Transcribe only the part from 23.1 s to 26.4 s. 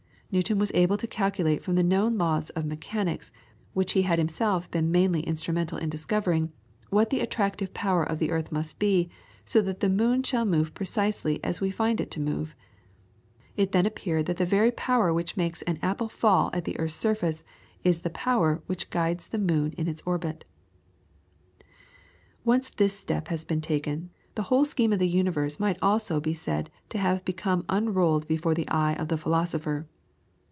had been taken, the whole scheme of the universe might almost be